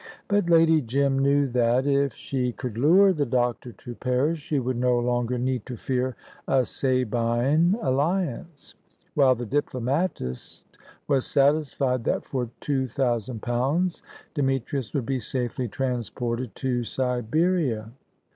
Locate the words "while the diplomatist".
9.13-10.65